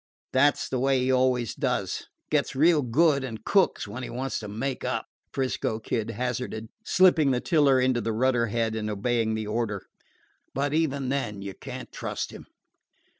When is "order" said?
9.45-9.83